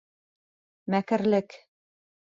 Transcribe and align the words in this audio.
Мәкерлек! 0.95 1.59